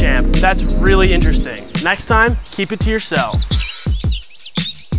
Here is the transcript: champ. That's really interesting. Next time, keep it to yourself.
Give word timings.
champ. 0.00 0.26
That's 0.36 0.62
really 0.80 1.12
interesting. 1.12 1.62
Next 1.82 2.06
time, 2.06 2.36
keep 2.52 2.72
it 2.72 2.80
to 2.80 2.90
yourself. 2.90 3.59